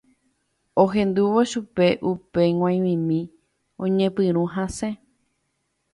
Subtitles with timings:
[0.83, 3.19] Ohendúvo chupe upe g̃uaig̃uimi
[3.83, 4.91] oñepyrũ hasẽ